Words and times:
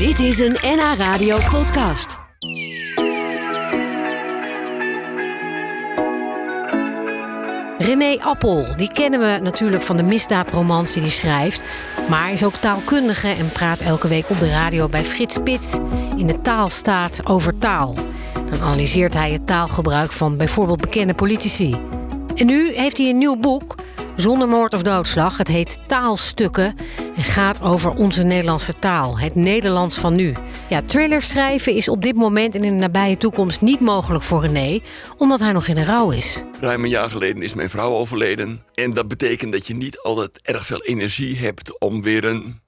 Dit 0.00 0.18
is 0.18 0.38
een 0.38 0.56
NH 0.62 0.94
Radio 0.96 1.38
podcast. 1.50 2.18
René 7.78 8.20
Appel, 8.22 8.66
die 8.76 8.92
kennen 8.92 9.20
we 9.20 9.38
natuurlijk 9.42 9.82
van 9.82 9.96
de 9.96 10.02
misdaadromans 10.02 10.92
die 10.92 11.02
hij 11.02 11.10
schrijft. 11.10 11.64
Maar 12.08 12.22
hij 12.22 12.32
is 12.32 12.44
ook 12.44 12.54
taalkundige 12.54 13.28
en 13.28 13.48
praat 13.52 13.80
elke 13.80 14.08
week 14.08 14.30
op 14.30 14.40
de 14.40 14.50
radio 14.50 14.88
bij 14.88 15.04
Frits 15.04 15.34
Spits 15.34 15.78
in 16.16 16.26
de 16.26 16.40
taalstaat 16.40 17.26
over 17.26 17.58
taal. 17.58 17.94
Dan 18.50 18.60
analyseert 18.60 19.14
hij 19.14 19.30
het 19.30 19.46
taalgebruik 19.46 20.12
van 20.12 20.36
bijvoorbeeld 20.36 20.80
bekende 20.80 21.14
politici. 21.14 21.76
En 22.34 22.46
nu 22.46 22.72
heeft 22.74 22.98
hij 22.98 23.08
een 23.08 23.18
nieuw 23.18 23.36
boek, 23.36 23.74
zonder 24.16 24.48
moord 24.48 24.74
of 24.74 24.82
doodslag. 24.82 25.36
Het 25.36 25.48
heet 25.48 25.78
Taalstukken 25.86 26.74
en 26.96 27.09
gaat 27.22 27.62
over 27.62 27.90
onze 27.90 28.22
Nederlandse 28.22 28.78
taal, 28.78 29.18
het 29.18 29.34
Nederlands 29.34 29.98
van 29.98 30.14
nu. 30.14 30.34
Ja, 30.68 30.82
trailers 30.82 31.28
schrijven 31.28 31.74
is 31.74 31.88
op 31.88 32.02
dit 32.02 32.14
moment 32.14 32.54
en 32.54 32.64
in 32.64 32.72
de 32.72 32.80
nabije 32.80 33.16
toekomst 33.16 33.60
niet 33.60 33.80
mogelijk 33.80 34.24
voor 34.24 34.40
René, 34.40 34.80
omdat 35.16 35.40
hij 35.40 35.52
nog 35.52 35.66
in 35.66 35.74
de 35.74 35.84
rouw 35.84 36.10
is. 36.10 36.42
Ruim 36.60 36.84
een 36.84 36.90
jaar 36.90 37.10
geleden 37.10 37.42
is 37.42 37.54
mijn 37.54 37.70
vrouw 37.70 37.90
overleden. 37.90 38.64
En 38.74 38.92
dat 38.92 39.08
betekent 39.08 39.52
dat 39.52 39.66
je 39.66 39.74
niet 39.74 39.98
altijd 39.98 40.40
erg 40.42 40.66
veel 40.66 40.82
energie 40.82 41.38
hebt 41.38 41.78
om 41.78 42.02
weer 42.02 42.24
een 42.24 42.60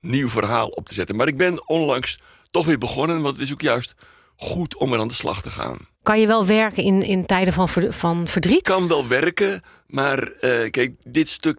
nieuw 0.00 0.28
verhaal 0.28 0.68
op 0.68 0.88
te 0.88 0.94
zetten. 0.94 1.16
Maar 1.16 1.28
ik 1.28 1.36
ben 1.36 1.68
onlangs 1.68 2.20
toch 2.50 2.66
weer 2.66 2.78
begonnen, 2.78 3.22
want 3.22 3.36
het 3.36 3.46
is 3.46 3.52
ook 3.52 3.60
juist 3.60 3.94
goed 4.36 4.76
om 4.76 4.92
er 4.92 4.98
aan 5.00 5.08
de 5.08 5.14
slag 5.14 5.42
te 5.42 5.50
gaan. 5.50 5.78
Kan 6.02 6.20
je 6.20 6.26
wel 6.26 6.46
werken 6.46 6.82
in, 6.82 7.02
in 7.02 7.26
tijden 7.26 7.52
van, 7.52 7.68
van 7.90 8.28
verdriet? 8.28 8.62
Kan 8.62 8.88
wel 8.88 9.08
werken, 9.08 9.62
maar 9.86 10.22
eh, 10.22 10.70
kijk, 10.70 10.94
dit 11.04 11.28
stuk, 11.28 11.58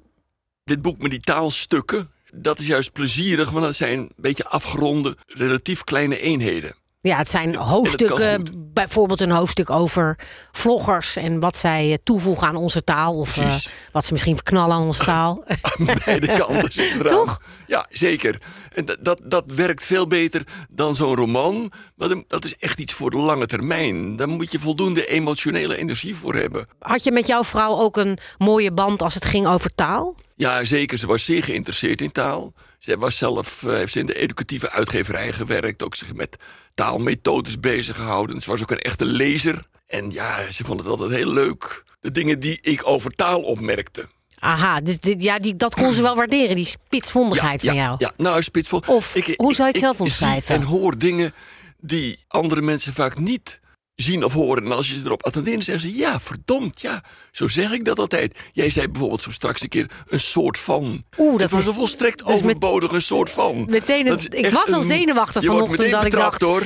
dit 0.64 0.82
boek 0.82 1.02
met 1.02 1.12
die 1.12 1.20
taalstukken, 1.20 2.12
dat 2.36 2.60
is 2.60 2.68
juist 2.68 2.92
plezierig, 2.92 3.50
want 3.50 3.66
dat 3.66 3.76
zijn 3.76 4.00
een 4.00 4.12
beetje 4.16 4.46
afgeronde, 4.46 5.18
relatief 5.28 5.84
kleine 5.84 6.20
eenheden. 6.20 6.76
Ja, 7.02 7.18
het 7.18 7.30
zijn 7.30 7.56
hoofdstukken, 7.56 8.50
bijvoorbeeld 8.74 9.22
een 9.22 9.32
hoofdstuk 9.32 9.70
over 9.70 10.18
vloggers 10.52 11.16
en 11.16 11.40
wat 11.40 11.58
zij 11.58 11.92
eh, 11.92 11.98
toevoegen 12.04 12.48
aan 12.48 12.56
onze 12.56 12.84
taal. 12.84 13.16
Of 13.16 13.38
eh, 13.38 13.56
wat 13.92 14.06
ze 14.06 14.12
misschien 14.12 14.36
verknallen 14.36 14.76
aan 14.76 14.84
onze 14.84 15.04
taal. 15.04 15.44
Beide 16.06 16.28
kanten. 16.38 17.08
Toch? 17.08 17.42
Ja, 17.68 17.86
zeker. 17.90 18.42
En 18.74 18.86
dat, 18.86 18.98
dat, 19.02 19.22
dat 19.24 19.52
werkt 19.52 19.86
veel 19.86 20.08
beter 20.08 20.44
dan 20.70 20.96
zo'n 20.96 21.16
roman. 21.16 21.72
Maar 21.96 22.24
dat 22.28 22.46
is 22.46 22.56
echt 22.58 22.80
iets 22.80 22.94
voor 22.94 23.10
de 23.10 23.18
lange 23.18 23.46
termijn. 23.46 24.16
Daar 24.16 24.30
moet 24.30 24.52
je 24.52 24.60
voldoende 24.60 25.06
emotionele 25.06 25.78
energie 25.78 26.16
voor 26.16 26.36
hebben. 26.36 26.68
Had 26.80 27.04
je 27.04 27.12
met 27.12 27.28
jouw 27.28 27.44
vrouw 27.44 27.78
ook 27.78 27.98
een 27.98 28.18
mooie 28.38 28.72
band 28.72 29.02
als 29.02 29.14
het 29.14 29.26
ging 29.26 29.48
over 29.48 29.76
taal? 29.76 30.16
Ja, 30.40 30.64
zeker. 30.64 30.98
Ze 30.98 31.08
was 31.08 31.26
zeer 31.26 31.44
geïnteresseerd 31.44 32.02
in 32.02 32.12
taal. 32.12 32.54
Zij 32.78 32.98
was 32.98 33.18
zelf, 33.18 33.64
eh, 33.64 33.72
heeft 33.72 33.92
ze 33.92 34.00
in 34.00 34.06
de 34.06 34.14
educatieve 34.14 34.70
uitgeverij 34.70 35.32
gewerkt. 35.32 35.84
Ook 35.84 35.96
zich 35.96 36.14
met 36.14 36.38
taalmethodes 36.74 37.60
bezig 37.60 37.96
gehouden. 37.96 38.42
Ze 38.42 38.50
was 38.50 38.62
ook 38.62 38.72
een 38.72 38.80
echte 38.80 39.06
lezer. 39.06 39.66
En 39.88 40.12
ja, 40.12 40.52
ze 40.52 40.64
vond 40.64 40.80
het 40.80 40.90
altijd 40.90 41.12
heel 41.12 41.32
leuk. 41.34 41.84
De 42.02 42.12
dingen 42.12 42.40
die 42.40 42.58
ik 42.62 42.88
over 42.88 43.12
taal 43.12 43.42
opmerkte. 43.42 44.08
Aha, 44.40 44.82
dus 44.82 45.00
dit, 45.00 45.24
ja, 45.24 45.40
die, 45.40 45.56
dat 45.56 45.76
kon 45.76 45.94
ze 45.94 46.02
wel 46.02 46.16
waarderen, 46.16 46.56
die 46.56 46.66
spitsvondigheid 46.66 47.62
ja, 47.62 47.68
van 47.68 47.78
jou. 47.78 47.96
Ja, 47.98 48.14
nou, 48.18 48.44
spitsvol. 48.44 48.84
Of, 48.86 49.14
hoe 49.36 49.54
zou 49.54 49.68
je 49.68 49.74
het 49.74 49.84
zelf 49.84 50.02
omschrijven? 50.02 50.56
en 50.56 50.62
hoor 50.62 50.98
dingen 50.98 51.34
die 51.80 52.20
andere 52.28 52.62
mensen 52.62 52.94
vaak 52.94 53.18
niet 53.18 53.60
zien 54.02 54.24
of 54.24 54.34
horen. 54.34 54.64
En 54.64 54.72
als 54.72 54.92
je 54.92 55.00
ze 55.00 55.06
erop 55.06 55.26
attendeert, 55.26 55.64
zeggen 55.64 55.90
ze... 55.90 55.98
ja, 55.98 56.20
verdomd, 56.20 56.82
ja, 56.82 57.04
zo 57.32 57.48
zeg 57.48 57.72
ik 57.72 57.86
dat 57.86 58.00
altijd. 58.00 58.38
Jij 58.52 58.70
zei 58.70 58.88
bijvoorbeeld 58.88 59.22
zo 59.22 59.32
straks 59.32 59.62
een 59.62 59.70
keer 59.70 59.90
een 60.08 60.20
soort 60.20 60.58
van. 60.60 61.04
Oeh, 61.18 61.32
dat 61.32 61.42
Het 61.42 61.52
was 61.52 61.60
is- 61.60 61.66
een 61.68 61.74
volstrekt 61.74 62.20
dat 62.20 62.30
is 62.30 62.42
met- 62.42 63.04
soort 63.04 63.30
van. 63.30 63.66
Meteen 63.70 64.08
een- 64.08 64.18
Dat 64.18 64.34
ik 64.34 64.50
was 64.50 64.72
al 64.72 64.82
zenuwachtig 64.82 65.44
vanochtend 65.46 65.92
dat 65.92 66.06
ik 66.06 66.12
dacht- 66.12 66.42
hoor. 66.42 66.64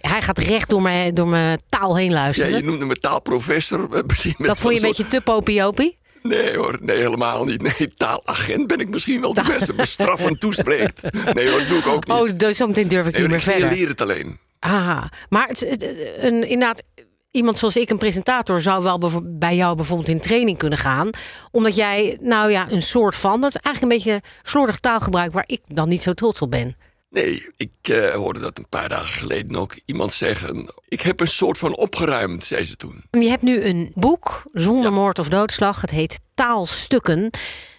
Hij 0.00 0.22
gaat 0.22 0.38
recht 0.38 0.68
door 0.70 0.82
mijn, 0.82 1.14
door 1.14 1.28
mijn 1.28 1.60
taal 1.68 1.96
heen 1.96 2.08
Ja, 2.08 2.14
luisteren. 2.14 2.56
je 2.56 2.62
noemde 2.62 2.84
me 2.84 2.94
taalprofessor. 2.96 3.88
eh, 3.92 4.00
Misschien 4.06 4.34
met 4.38 4.46
dat 4.48 4.58
vond 4.58 4.74
je 4.74 4.80
een 4.80 4.86
beetje 4.86 5.06
te 5.06 5.20
popiopie? 5.20 5.98
Nee 6.22 6.56
hoor, 6.56 6.78
nee 6.82 6.96
helemaal 6.98 7.44
niet. 7.44 7.62
Nee, 7.62 7.88
taalagent 7.94 8.66
ben 8.66 8.80
ik 8.80 8.88
misschien 8.88 9.20
wel 9.20 9.34
die 9.34 9.44
mensen 9.48 9.76
bestraffend 9.86 10.40
toespreekt. 10.40 11.00
Nee 11.34 11.48
hoor, 11.50 11.58
dat 11.58 11.68
doe 11.68 11.78
ik 11.78 11.86
ook 11.86 12.06
niet. 12.06 12.16
Oh, 12.16 12.28
dus 12.38 12.56
zometeen 12.56 12.88
durf 12.88 13.06
ik 13.06 13.12
nee, 13.12 13.22
niet 13.22 13.30
hoor, 13.30 13.44
meer 13.46 13.54
ik 13.54 13.60
verder. 13.60 13.78
leer 13.78 13.88
het 13.88 14.00
alleen. 14.00 14.38
Aha, 14.60 15.10
maar 15.28 15.48
het, 15.48 15.60
het- 15.60 15.86
een, 16.16 16.42
inderdaad, 16.48 16.82
iemand 17.30 17.58
zoals 17.58 17.76
ik, 17.76 17.90
een 17.90 17.98
presentator, 17.98 18.60
zou 18.62 18.82
wel 18.82 19.22
bij 19.24 19.56
jou 19.56 19.76
bijvoorbeeld 19.76 20.08
in 20.08 20.20
training 20.20 20.58
kunnen 20.58 20.78
gaan. 20.78 21.10
Omdat 21.50 21.76
jij, 21.76 22.18
nou 22.22 22.50
ja, 22.50 22.66
een 22.70 22.82
soort 22.82 23.16
van, 23.16 23.40
dat 23.40 23.54
is 23.54 23.60
eigenlijk 23.62 23.94
een 23.94 23.98
beetje 24.12 24.28
slordig 24.42 24.78
taalgebruik 24.80 25.32
waar 25.32 25.44
ik 25.46 25.60
dan 25.66 25.88
niet 25.88 26.02
zo 26.02 26.12
trots 26.12 26.40
op 26.42 26.50
ben. 26.50 26.74
Nee, 27.10 27.46
ik 27.56 27.72
eh, 27.82 28.10
hoorde 28.14 28.40
dat 28.40 28.58
een 28.58 28.68
paar 28.68 28.88
dagen 28.88 29.06
geleden 29.18 29.56
ook 29.56 29.78
iemand 29.84 30.12
zeggen. 30.12 30.74
Ik 30.88 31.00
heb 31.00 31.20
een 31.20 31.28
soort 31.28 31.58
van 31.58 31.76
opgeruimd, 31.76 32.46
zei 32.46 32.64
ze 32.66 32.76
toen. 32.76 33.02
Je 33.10 33.28
hebt 33.28 33.42
nu 33.42 33.62
een 33.62 33.90
boek 33.94 34.42
zonder 34.52 34.92
moord 34.92 35.18
of 35.18 35.28
doodslag. 35.28 35.80
Het 35.80 35.90
heet 35.90 36.20
Taalstukken. 36.34 37.30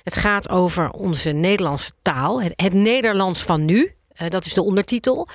Het 0.04 0.16
gaat 0.16 0.50
over 0.50 0.90
onze 0.92 1.30
Nederlandse 1.30 1.92
taal, 2.02 2.42
het, 2.42 2.54
het 2.56 2.74
Nederlands 2.74 3.42
van 3.42 3.66
nu. 3.66 3.94
Eh, 4.14 4.30
dat 4.30 4.46
is 4.46 4.54
de 4.54 4.64
ondertitel. 4.64 5.28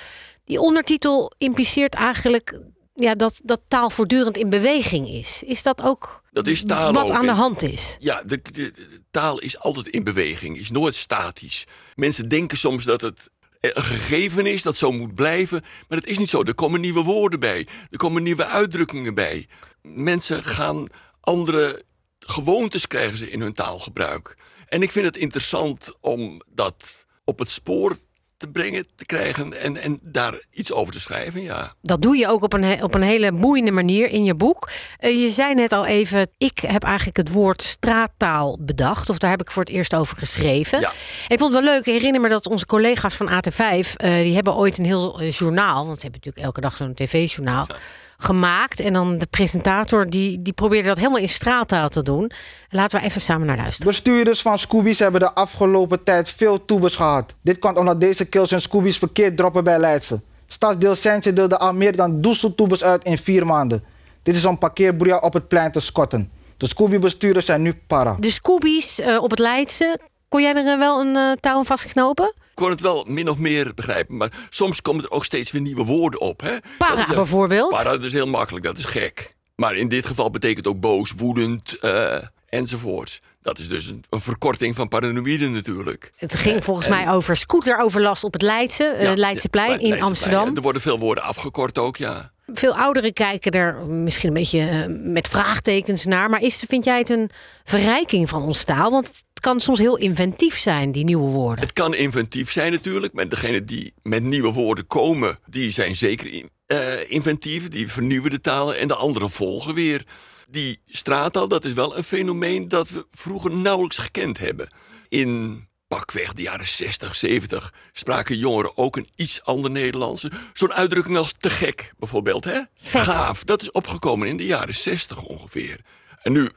Die 0.47 0.59
ondertitel 0.59 1.31
impliceert 1.37 1.93
eigenlijk 1.93 2.59
ja, 2.93 3.13
dat, 3.13 3.39
dat 3.43 3.61
taal 3.67 3.89
voortdurend 3.89 4.37
in 4.37 4.49
beweging 4.49 5.07
is. 5.09 5.43
Is 5.45 5.63
dat 5.63 5.81
ook 5.81 6.21
Dat 6.31 6.47
is 6.47 6.63
taal 6.65 6.93
wat 6.93 7.03
ook. 7.03 7.11
aan 7.11 7.25
de 7.25 7.31
hand 7.31 7.61
is? 7.61 7.97
Ja, 7.99 8.21
de, 8.25 8.41
de- 8.41 8.51
de 8.71 9.01
taal 9.11 9.39
is 9.39 9.59
altijd 9.59 9.87
in 9.87 10.03
beweging, 10.03 10.57
is 10.57 10.69
nooit 10.71 10.95
statisch. 10.95 11.63
Mensen 11.95 12.29
denken 12.29 12.57
soms 12.57 12.83
dat 12.83 13.01
het 13.01 13.29
een 13.59 13.83
gegeven 13.83 14.45
is, 14.45 14.61
dat 14.61 14.75
zo 14.75 14.91
moet 14.91 15.15
blijven. 15.15 15.61
Maar 15.87 15.99
dat 15.99 16.09
is 16.09 16.17
niet 16.17 16.29
zo. 16.29 16.43
Er 16.43 16.55
komen 16.55 16.81
nieuwe 16.81 17.03
woorden 17.03 17.39
bij. 17.39 17.67
Er 17.89 17.97
komen 17.97 18.23
nieuwe 18.23 18.45
uitdrukkingen 18.45 19.13
bij. 19.13 19.47
Mensen 19.81 20.43
gaan 20.43 20.87
andere 21.21 21.83
gewoontes 22.19 22.87
krijgen 22.87 23.17
ze 23.17 23.29
in 23.31 23.41
hun 23.41 23.53
taalgebruik. 23.53 24.37
En 24.67 24.81
ik 24.81 24.91
vind 24.91 25.05
het 25.05 25.17
interessant 25.17 25.93
om 26.01 26.41
dat 26.49 27.05
op 27.25 27.39
het 27.39 27.49
spoor 27.49 27.97
te 28.37 28.47
brengen, 28.47 28.85
te 28.95 29.05
krijgen 29.05 29.61
en, 29.61 29.77
en 29.77 29.99
daar 30.01 30.45
iets 30.51 30.71
over 30.71 30.93
te 30.93 30.99
schrijven, 30.99 31.41
ja. 31.41 31.73
Dat 31.81 32.01
doe 32.01 32.17
je 32.17 32.27
ook 32.27 32.43
op 32.43 32.53
een, 32.53 32.83
op 32.83 32.93
een 32.93 33.01
hele 33.01 33.31
boeiende 33.31 33.71
manier 33.71 34.09
in 34.09 34.23
je 34.23 34.35
boek. 34.35 34.69
Eh, 34.97 35.21
je 35.21 35.29
zei 35.29 35.53
net 35.53 35.71
al 35.71 35.85
even, 35.85 36.29
ik 36.37 36.59
heb 36.59 36.83
eigenlijk 36.83 37.17
het 37.17 37.31
woord 37.31 37.61
straattaal 37.61 38.57
bedacht. 38.61 39.09
Of 39.09 39.17
daar 39.17 39.29
heb 39.29 39.41
ik 39.41 39.51
voor 39.51 39.63
het 39.63 39.71
eerst 39.71 39.95
over 39.95 40.17
geschreven. 40.17 40.79
Ja. 40.79 40.91
Ik 41.27 41.39
vond 41.39 41.53
het 41.53 41.63
wel 41.63 41.73
leuk. 41.73 41.85
Ik 41.85 41.93
herinner 41.93 42.21
me 42.21 42.29
dat 42.29 42.47
onze 42.47 42.65
collega's 42.65 43.15
van 43.15 43.29
AT5... 43.29 43.57
eh, 43.57 44.13
die 44.13 44.33
hebben 44.35 44.55
ooit 44.55 44.77
een 44.77 44.85
heel 44.85 45.19
eh, 45.19 45.31
journaal... 45.31 45.85
want 45.85 45.99
ze 45.99 46.07
hebben 46.07 46.19
natuurlijk 46.23 46.45
elke 46.45 46.61
dag 46.61 46.75
zo'n 46.75 46.93
tv-journaal... 46.93 47.67
gemaakt. 48.17 48.79
En 48.79 48.93
dan 48.93 49.17
de 49.17 49.25
presentator 49.25 50.09
die, 50.09 50.41
die 50.41 50.53
probeerde 50.53 50.87
dat 50.87 50.97
helemaal 50.97 51.19
in 51.19 51.29
straattaal 51.29 51.89
te 51.89 52.03
doen. 52.03 52.31
Laten 52.69 52.99
we 52.99 53.05
even 53.05 53.21
samen 53.21 53.47
naar 53.47 53.57
luisteren. 53.57 53.91
Bestuurders 53.91 54.41
van 54.41 54.59
Scoobies 54.59 54.99
hebben 54.99 55.21
de 55.21 55.33
afgelopen 55.33 56.03
tijd 56.03 56.29
veel 56.29 56.65
toebers 56.65 56.95
gehad. 56.95 57.33
Dit 57.41 57.59
komt 57.59 57.77
omdat 57.77 58.01
deze 58.01 58.25
kills 58.25 58.49
hun 58.49 58.61
Scoobies 58.61 58.97
verkeerd 58.97 59.37
droppen 59.37 59.63
bij 59.63 59.79
Leidse. 59.79 60.21
Stadsdeel 60.47 60.95
Sentje 60.95 61.33
deelde 61.33 61.57
al 61.57 61.73
meer 61.73 61.95
dan 61.95 62.21
1000 62.21 62.57
toebers 62.57 62.83
uit 62.83 63.03
in 63.03 63.17
vier 63.17 63.45
maanden. 63.45 63.83
Dit 64.23 64.35
is 64.35 64.45
om 64.45 64.57
parkeerbroeia 64.57 65.17
op 65.17 65.33
het 65.33 65.47
plein 65.47 65.71
te 65.71 65.79
scotten. 65.79 66.31
De 66.57 66.67
Scooby-bestuurders 66.67 67.45
zijn 67.45 67.61
nu 67.61 67.73
para. 67.87 68.15
De 68.19 68.31
Scoobies 68.31 68.99
eh, 68.99 69.23
op 69.23 69.29
het 69.29 69.39
Leidse... 69.39 69.99
kon 70.27 70.41
jij 70.41 70.55
er 70.55 70.71
eh, 70.71 70.77
wel 70.77 70.99
een 70.99 71.15
eh, 71.15 71.31
touw 71.31 71.57
aan 71.57 71.65
vastknopen? 71.65 72.33
Ik 72.57 72.63
kon 72.63 72.71
het 72.71 72.81
wel 72.81 73.05
min 73.09 73.29
of 73.29 73.37
meer 73.37 73.71
begrijpen, 73.75 74.17
maar 74.17 74.31
soms 74.49 74.81
komen 74.81 75.03
er 75.03 75.11
ook 75.11 75.25
steeds 75.25 75.51
weer 75.51 75.61
nieuwe 75.61 75.83
woorden 75.83 76.21
op. 76.21 76.41
Hè? 76.41 76.57
Para 76.77 77.07
is, 77.07 77.15
bijvoorbeeld? 77.15 77.69
Para 77.69 77.91
dat 77.91 78.03
is 78.03 78.13
heel 78.13 78.27
makkelijk, 78.27 78.65
dat 78.65 78.77
is 78.77 78.85
gek. 78.85 79.35
Maar 79.55 79.75
in 79.75 79.87
dit 79.87 80.05
geval 80.05 80.31
betekent 80.31 80.67
ook 80.67 80.79
boos, 80.79 81.11
woedend 81.11 81.79
eh, 81.79 82.17
enzovoorts. 82.49 83.21
Dat 83.41 83.59
is 83.59 83.67
dus 83.69 83.87
een, 83.87 84.03
een 84.09 84.21
verkorting 84.21 84.75
van 84.75 84.87
paranoïde 84.87 85.47
natuurlijk. 85.47 86.11
Het 86.15 86.35
ging 86.35 86.63
volgens 86.63 86.87
mij 86.87 87.09
over 87.11 87.35
scooteroverlast 87.35 88.23
op 88.23 88.33
het 88.33 88.41
Leidse, 88.41 88.83
eh, 88.83 89.03
Ja, 89.03 89.15
Leidseplein 89.15 89.69
ja, 89.69 89.73
in 89.73 89.79
Leidseplein. 89.79 90.09
Amsterdam. 90.09 90.55
Er 90.55 90.61
worden 90.61 90.81
veel 90.81 90.99
woorden 90.99 91.23
afgekort 91.23 91.77
ook, 91.77 91.97
ja. 91.97 92.31
Veel 92.53 92.75
ouderen 92.75 93.13
kijken 93.13 93.51
er 93.51 93.85
misschien 93.85 94.27
een 94.27 94.33
beetje 94.33 94.59
eh, 94.59 94.85
met 94.87 95.27
vraagtekens 95.27 96.05
naar. 96.05 96.29
Maar 96.29 96.41
is, 96.41 96.63
vind 96.67 96.85
jij 96.85 96.97
het 96.97 97.09
een 97.09 97.29
verrijking 97.63 98.29
van 98.29 98.43
ons 98.43 98.63
taal? 98.63 98.91
Want 98.91 99.07
het 99.07 99.39
kan 99.39 99.59
soms 99.59 99.79
heel 99.79 99.97
inventief 99.97 100.59
zijn, 100.59 100.91
die 100.91 101.03
nieuwe 101.03 101.31
woorden. 101.31 101.63
Het 101.63 101.73
kan 101.73 101.93
inventief 101.93 102.51
zijn 102.51 102.71
natuurlijk, 102.71 103.13
maar 103.13 103.29
degenen 103.29 103.65
die 103.65 103.93
met 104.01 104.23
nieuwe 104.23 104.51
woorden 104.51 104.87
komen, 104.87 105.39
die 105.45 105.71
zijn 105.71 105.95
zeker 105.95 106.43
eh, 106.65 107.11
inventief, 107.11 107.69
die 107.69 107.91
vernieuwen 107.91 108.31
de 108.31 108.41
talen 108.41 108.77
en 108.79 108.87
de 108.87 108.95
anderen 108.95 109.29
volgen 109.29 109.73
weer. 109.73 110.05
Die 110.49 110.79
straattaal, 110.87 111.47
dat 111.47 111.65
is 111.65 111.73
wel 111.73 111.97
een 111.97 112.03
fenomeen 112.03 112.67
dat 112.67 112.89
we 112.89 113.05
vroeger 113.11 113.51
nauwelijks 113.51 113.97
gekend 113.97 114.37
hebben. 114.37 114.69
In 115.09 115.66
pakweg 115.87 116.33
de 116.33 116.41
jaren 116.41 116.67
60, 116.67 117.15
70 117.15 117.73
spraken 117.91 118.37
jongeren 118.37 118.77
ook 118.77 118.95
een 118.95 119.09
iets 119.15 119.43
ander 119.43 119.71
Nederlands. 119.71 120.27
Zo'n 120.53 120.73
uitdrukking 120.73 121.17
als 121.17 121.33
te 121.37 121.49
gek 121.49 121.93
bijvoorbeeld, 121.97 122.43
hè? 122.43 122.61
Vet. 122.75 123.01
Gaaf, 123.01 123.43
dat 123.43 123.61
is 123.61 123.71
opgekomen 123.71 124.27
in 124.27 124.37
de 124.37 124.45
jaren 124.45 124.75
60 124.75 125.21
ongeveer. 125.21 125.79
En 126.21 126.31
nu 126.31 126.49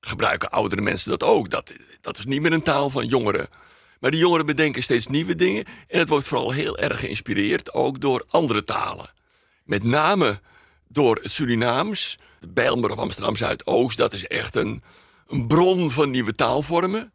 gebruiken 0.00 0.50
oudere 0.50 0.80
mensen 0.80 1.10
dat 1.10 1.22
ook. 1.22 1.50
Dat, 1.50 1.72
dat 2.00 2.18
is 2.18 2.24
niet 2.24 2.40
meer 2.40 2.52
een 2.52 2.62
taal 2.62 2.90
van 2.90 3.06
jongeren. 3.06 3.48
Maar 4.00 4.10
de 4.10 4.16
jongeren 4.16 4.46
bedenken 4.46 4.82
steeds 4.82 5.06
nieuwe 5.06 5.34
dingen. 5.34 5.64
En 5.88 5.98
het 5.98 6.08
wordt 6.08 6.26
vooral 6.26 6.50
heel 6.50 6.78
erg 6.78 7.00
geïnspireerd 7.00 7.74
ook 7.74 8.00
door 8.00 8.24
andere 8.28 8.64
talen. 8.64 9.12
Met 9.64 9.82
name 9.82 10.40
door 10.88 11.18
het 11.22 11.30
Surinaams. 11.30 12.18
Bijlmer 12.48 12.90
of 12.90 12.98
Amsterdam 12.98 13.36
Zuidoost, 13.36 13.96
dat 13.96 14.12
is 14.12 14.26
echt 14.26 14.56
een, 14.56 14.82
een 15.28 15.46
bron 15.46 15.90
van 15.90 16.10
nieuwe 16.10 16.34
taalvormen. 16.34 17.12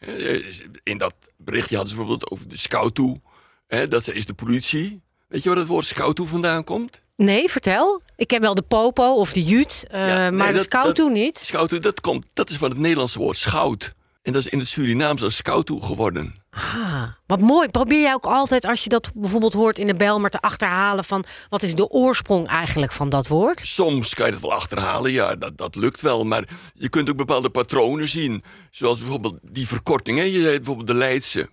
Eh, 0.00 0.44
In 0.82 0.98
dat 0.98 1.14
berichtje 1.36 1.76
hadden 1.76 1.92
ze 1.94 1.98
bijvoorbeeld 1.98 2.30
over 2.30 2.48
de 2.48 2.56
scoutoe. 2.58 3.20
Hè, 3.66 3.88
Dat 3.88 4.08
is 4.12 4.26
de 4.26 4.34
politie. 4.34 5.00
Weet 5.28 5.42
je 5.42 5.48
waar 5.48 5.58
het 5.58 5.66
woord 5.66 5.86
scoutoe 5.86 6.26
vandaan 6.26 6.64
komt? 6.64 7.00
Nee, 7.16 7.48
vertel. 7.50 8.02
Ik 8.16 8.26
ken 8.26 8.40
wel 8.40 8.54
de 8.54 8.62
popo 8.62 9.14
of 9.14 9.32
de 9.32 9.42
jut, 9.42 9.84
eh, 9.90 10.06
Ja, 10.08 10.16
nee, 10.16 10.30
maar 10.30 10.46
de 10.48 10.52
dat- 10.54 10.62
scout 10.62 10.94
toen 10.94 11.12
niet. 11.12 11.38
Scoutoe, 11.42 11.78
dat, 11.78 12.00
komt, 12.00 12.30
dat 12.32 12.50
is 12.50 12.56
van 12.56 12.70
het 12.70 12.78
Nederlandse 12.78 13.18
woord 13.18 13.36
schout. 13.36 13.92
En 14.22 14.32
dat 14.32 14.44
is 14.44 14.50
in 14.50 14.58
het 14.58 14.68
Surinaams 14.68 15.22
als 15.22 15.36
scoutoe 15.36 15.82
geworden. 15.82 16.34
Ah, 16.50 17.02
wat 17.26 17.40
mooi. 17.40 17.68
Probeer 17.68 18.00
jij 18.00 18.14
ook 18.14 18.24
altijd, 18.24 18.64
als 18.64 18.82
je 18.82 18.88
dat 18.88 19.10
bijvoorbeeld 19.14 19.52
hoort 19.52 19.78
in 19.78 19.86
de 19.86 19.94
Belmer, 19.94 20.30
te 20.30 20.40
achterhalen 20.40 21.04
van 21.04 21.24
wat 21.48 21.62
is 21.62 21.74
de 21.74 21.88
oorsprong 21.88 22.46
eigenlijk 22.46 22.92
van 22.92 23.08
dat 23.08 23.28
woord? 23.28 23.60
Soms 23.66 24.14
kan 24.14 24.26
je 24.26 24.32
dat 24.32 24.40
wel 24.40 24.52
achterhalen, 24.52 25.12
ja, 25.12 25.34
dat, 25.34 25.58
dat 25.58 25.74
lukt 25.74 26.00
wel. 26.00 26.24
Maar 26.24 26.48
je 26.74 26.88
kunt 26.88 27.10
ook 27.10 27.16
bepaalde 27.16 27.50
patronen 27.50 28.08
zien. 28.08 28.44
Zoals 28.70 29.00
bijvoorbeeld 29.00 29.38
die 29.42 29.66
verkorting. 29.66 30.18
Hè? 30.18 30.24
Je 30.24 30.40
zei 30.40 30.56
bijvoorbeeld 30.56 30.86
de 30.86 30.94
Leidse. 30.94 31.48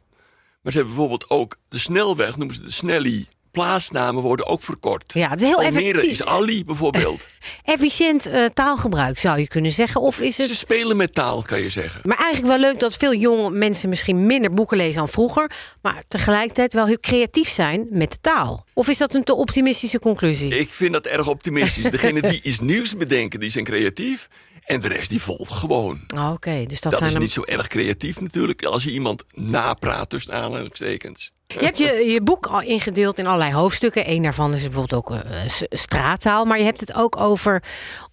Maar 0.61 0.71
ze 0.71 0.77
hebben 0.77 0.95
bijvoorbeeld 0.95 1.29
ook 1.29 1.57
de 1.69 1.79
snelweg, 1.79 2.37
noemen 2.37 2.55
ze 2.55 2.61
de 2.61 2.71
Snelly. 2.71 3.27
Plaatsnamen 3.63 4.23
worden 4.23 4.45
ook 4.47 4.61
verkort. 4.61 5.13
Ja, 5.13 5.29
het 5.29 5.41
is 5.41 5.47
heel 5.47 5.57
Almere 5.57 5.85
effectief. 5.85 6.11
is 6.11 6.23
Ali 6.23 6.65
bijvoorbeeld. 6.65 7.25
Efficiënt 7.63 8.25
eh, 8.27 8.45
taalgebruik 8.45 9.19
zou 9.19 9.39
je 9.39 9.47
kunnen 9.47 9.71
zeggen. 9.71 10.01
Of 10.01 10.19
is 10.19 10.35
Ze 10.35 10.41
het. 10.41 10.55
spelen 10.55 10.97
met 10.97 11.13
taal, 11.13 11.41
kan 11.41 11.61
je 11.61 11.69
zeggen. 11.69 12.01
Maar 12.03 12.17
eigenlijk 12.17 12.47
wel 12.59 12.69
leuk 12.71 12.79
dat 12.79 12.93
veel 12.97 13.13
jonge 13.13 13.49
mensen 13.49 13.89
misschien 13.89 14.25
minder 14.25 14.53
boeken 14.53 14.77
lezen 14.77 14.95
dan 14.95 15.07
vroeger. 15.09 15.51
Maar 15.81 16.03
tegelijkertijd 16.07 16.73
wel 16.73 16.85
heel 16.85 16.99
creatief 16.99 17.49
zijn 17.49 17.87
met 17.89 18.11
de 18.11 18.17
taal. 18.21 18.65
Of 18.73 18.87
is 18.87 18.97
dat 18.97 19.15
een 19.15 19.23
te 19.23 19.35
optimistische 19.35 19.99
conclusie? 19.99 20.57
Ik 20.59 20.69
vind 20.69 20.93
dat 20.93 21.05
erg 21.05 21.27
optimistisch. 21.27 21.91
Degene 21.91 22.21
die 22.21 22.39
iets 22.49 22.59
nieuws 22.59 22.97
bedenken, 22.97 23.39
die 23.39 23.49
zijn 23.51 23.63
creatief. 23.65 24.27
En 24.65 24.79
de 24.79 24.87
rest 24.87 25.09
die 25.09 25.21
volgt 25.21 25.51
gewoon. 25.51 25.99
Oh, 26.15 26.31
Oké, 26.33 26.65
dus 26.67 26.81
dat, 26.81 26.91
Dat 26.91 26.99
zijn 27.01 27.11
is 27.13 27.17
niet 27.19 27.31
zo 27.31 27.41
erg 27.45 27.67
creatief 27.67 28.21
natuurlijk. 28.21 28.63
Als 28.65 28.83
je 28.83 28.91
iemand 28.91 29.23
napraat 29.31 30.09
tussen 30.09 30.33
aanhalingstekens. 30.33 31.31
Je 31.47 31.59
hebt 31.59 31.77
je, 31.77 31.93
je 31.93 32.21
boek 32.21 32.45
al 32.45 32.61
ingedeeld 32.61 33.19
in 33.19 33.27
allerlei 33.27 33.53
hoofdstukken. 33.53 34.09
Eén 34.09 34.23
daarvan 34.23 34.53
is 34.53 34.61
bijvoorbeeld 34.61 34.93
ook 34.93 35.11
eh, 35.11 35.41
straattaal. 35.69 36.45
Maar 36.45 36.57
je 36.57 36.63
hebt 36.63 36.79
het 36.79 36.95
ook 36.95 37.19
over 37.19 37.63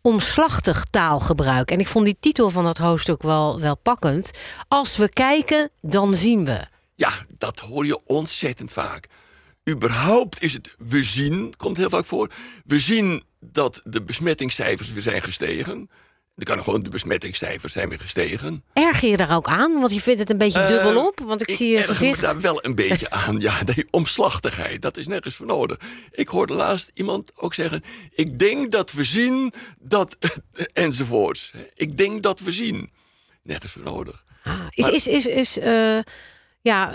omslachtig 0.03 0.85
taalgebruik. 0.91 1.71
En 1.71 1.81
ik 1.81 1.87
vond 1.87 2.05
die 2.05 2.17
titel 2.21 2.51
van 2.51 2.65
dat 2.65 2.79
hoofdstuk 2.79 3.23
wel, 3.23 3.61
wel 3.61 3.77
pakkend. 3.77 4.31
Als 4.69 4.97
we 4.97 5.09
kijken, 5.09 5.71
dan 5.81 6.15
zien 6.15 6.45
we. 6.45 6.67
Ja, 6.95 7.13
dat 7.39 7.59
hoor 7.59 7.87
je 7.87 8.01
ontzettend 8.05 8.73
vaak. 8.73 9.07
Überhaupt 9.69 10.43
is 10.43 10.53
het 10.53 10.75
we 10.79 11.03
zien, 11.03 11.55
komt 11.57 11.77
heel 11.77 11.91
vaak 11.91 12.05
voor. 12.05 12.31
We 12.65 12.79
zien 12.79 13.23
dat 13.41 13.81
de 13.85 14.03
besmettingscijfers 14.03 14.93
weer 14.93 15.03
zijn 15.03 15.23
gestegen. 15.23 15.91
Er 16.35 16.45
kan 16.45 16.63
gewoon 16.63 16.83
de 16.83 16.89
besmettingscijfers 16.89 17.73
zijn 17.73 17.89
weer 17.89 18.01
gestegen. 18.01 18.65
Erger 18.73 19.09
je 19.09 19.17
daar 19.17 19.37
ook 19.37 19.47
aan? 19.47 19.73
Want 19.73 19.95
je 19.95 20.01
vindt 20.01 20.21
het 20.21 20.31
een 20.31 20.39
beetje 20.39 20.67
dubbel 20.67 21.07
op. 21.07 21.21
Want 21.21 21.49
ik, 21.49 21.57
zie 21.57 21.69
je 21.69 21.83
gezicht. 21.83 22.21
daar 22.21 22.41
wel 22.41 22.65
een 22.65 22.75
beetje 22.75 23.11
aan. 23.27 23.41
Ja, 23.41 23.63
die 23.63 23.87
omslachtigheid, 23.91 24.83
dat 24.83 24.97
is 24.97 25.07
nergens 25.07 25.35
voor 25.35 25.47
nodig. 25.47 25.79
Ik 26.11 26.29
hoorde 26.29 26.55
laatst 26.55 26.91
iemand 26.95 27.33
ook 27.37 27.55
zeggen... 27.55 27.83
ik 28.11 28.39
denk 28.39 28.71
dat 28.71 28.93
we 28.93 29.05
zien 29.05 29.53
dat... 29.79 30.17
enzovoorts. 30.73 31.53
Ik 31.75 31.97
denk 31.97 32.23
dat 32.23 32.41
we 32.41 32.53
zien. 32.53 32.91
Nergens 33.43 33.73
voor 33.73 33.83
nodig. 33.83 34.25
Ah, 34.43 34.67
is 34.71 34.89
is, 34.89 35.07
is, 35.07 35.27
is 35.27 35.59
eh, 35.59 35.99
ja, 36.61 36.93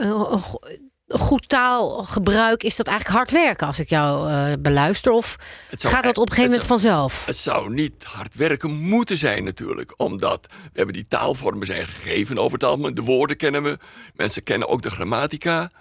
goed 1.10 1.50
taalgebruik, 1.50 2.64
is 2.64 2.76
dat 2.76 2.88
eigenlijk 2.88 3.18
hard 3.18 3.32
werken 3.32 3.68
als 3.68 3.80
ik 3.80 3.90
jou 3.90 4.30
eh, 4.30 4.54
beluister? 4.60 5.12
Of 5.12 5.36
zou 5.72 5.94
gaat 5.94 6.04
dat 6.04 6.18
op 6.18 6.30
een 6.30 6.36
gegeven 6.36 6.52
moment 6.52 6.68
zou- 6.68 6.80
vanzelf? 6.80 7.26
Het 7.26 7.36
zou 7.36 7.74
niet 7.74 8.04
hard 8.04 8.36
werken 8.36 8.72
moeten 8.72 9.18
zijn 9.18 9.44
natuurlijk. 9.44 9.94
Omdat 9.98 10.48
we 10.50 10.70
hebben 10.74 10.94
die 10.94 11.08
taalvormen 11.08 11.68
zijn 11.68 11.88
gegeven 11.88 12.38
over 12.38 12.54
het 12.54 12.64
algemeen. 12.64 12.94
De 12.94 13.02
woorden 13.02 13.38
kennen 13.38 13.64
we. 13.64 13.78
Mensen 14.16 14.44
kennen 14.44 14.68
ook 14.68 14.82
de 14.82 14.92
grammatica. 14.92 15.72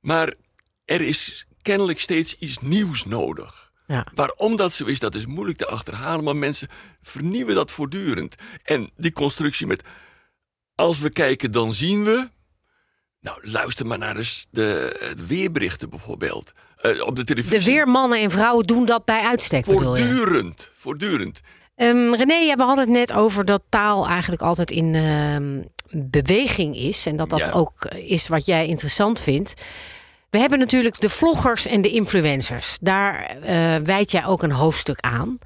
Maar 0.00 0.34
er 0.84 1.00
is 1.00 1.46
kennelijk 1.62 2.00
steeds 2.00 2.36
iets 2.38 2.58
nieuws 2.58 3.04
nodig. 3.04 3.70
Ja. 3.86 4.06
Waarom 4.14 4.56
dat 4.56 4.72
zo 4.72 4.84
is, 4.84 4.98
dat 4.98 5.14
is 5.14 5.26
moeilijk 5.26 5.58
te 5.58 5.66
achterhalen. 5.66 6.24
Maar 6.24 6.36
mensen 6.36 6.68
vernieuwen 7.02 7.54
dat 7.54 7.70
voortdurend. 7.70 8.34
En 8.62 8.90
die 8.96 9.12
constructie 9.12 9.66
met... 9.66 9.82
Als 10.74 10.98
we 10.98 11.10
kijken, 11.10 11.52
dan 11.52 11.72
zien 11.72 12.04
we... 12.04 12.28
Nou, 13.26 13.38
luister 13.42 13.86
maar 13.86 13.98
naar 13.98 14.14
de, 14.14 14.46
de, 14.50 14.96
het 15.08 15.26
weerberichten 15.26 15.90
bijvoorbeeld. 15.90 16.52
Eh, 16.76 17.06
op 17.06 17.16
de 17.16 17.24
televisie. 17.24 17.58
De 17.58 17.64
weermannen 17.64 18.20
en 18.20 18.30
vrouwen 18.30 18.66
doen 18.66 18.84
dat 18.84 19.04
bij 19.04 19.20
uitstek, 19.20 19.64
bedoel 19.64 19.96
je? 19.96 20.04
Voortdurend, 20.04 20.70
voortdurend. 20.74 21.40
Ehm, 21.76 22.14
René, 22.14 22.34
ja, 22.34 22.54
we 22.56 22.62
hadden 22.62 22.84
het 22.84 22.94
net 22.94 23.12
over 23.12 23.44
dat 23.44 23.62
taal 23.68 24.06
eigenlijk 24.08 24.42
altijd 24.42 24.70
in 24.70 24.94
ehm, 24.94 25.62
beweging 26.10 26.76
is. 26.76 27.06
En 27.06 27.16
dat 27.16 27.30
dat 27.30 27.38
Ja. 27.38 27.50
ook 27.50 27.84
is 27.84 28.28
wat 28.28 28.46
jij 28.46 28.66
interessant 28.66 29.20
vindt. 29.20 29.54
We 30.30 30.38
hebben 30.38 30.58
natuurlijk 30.58 31.00
de 31.00 31.10
vloggers 31.10 31.66
en 31.66 31.82
de 31.82 31.90
influencers. 31.90 32.78
Daar 32.80 33.36
eh 33.42 33.76
wijd 33.82 34.10
jij 34.10 34.26
ook 34.26 34.42
een 34.42 34.52
hoofdstuk 34.52 35.00
aan. 35.00 35.38